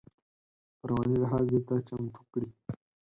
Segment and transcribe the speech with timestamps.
[0.77, 2.49] په رواني لحاظ دې ته چمتو کړي.